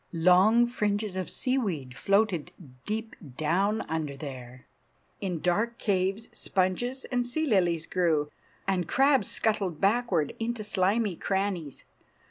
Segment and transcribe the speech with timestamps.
[0.13, 2.49] Long fringes of seaweed floated
[2.87, 4.65] deep down under there.
[5.19, 8.31] In dark caves sponges and sea lilies grew,
[8.67, 11.83] and crabs scuttled backward into slimy crannies.